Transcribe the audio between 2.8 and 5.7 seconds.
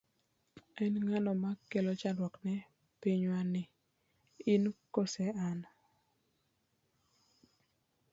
pinywani in koso an?